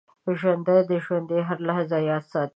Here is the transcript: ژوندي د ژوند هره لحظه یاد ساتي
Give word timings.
ژوندي 0.39 0.77
د 0.89 0.91
ژوند 1.05 1.29
هره 1.47 1.63
لحظه 1.67 1.97
یاد 2.09 2.23
ساتي 2.31 2.49